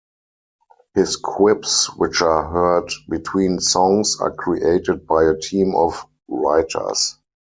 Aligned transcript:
His 0.95 1.15
quips 1.15 1.95
which 1.95 2.23
are 2.23 2.47
heard 2.49 2.89
between 3.07 3.59
songs 3.59 4.17
are 4.19 4.31
created 4.33 5.05
by 5.05 5.25
a 5.25 5.37
team 5.37 5.75
of 5.75 6.03
writers. 6.27 7.19